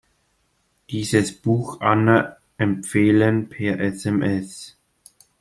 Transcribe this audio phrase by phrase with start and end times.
[0.89, 4.75] Dieses Buch Anna empfehlen, per SMS.